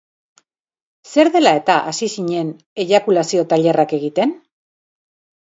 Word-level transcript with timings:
Zer 1.11 1.29
dela-eta 1.35 1.75
hasi 1.91 2.09
zinen 2.15 2.49
eiakulazio-tailerrak 2.85 3.95
egiten? 4.01 4.35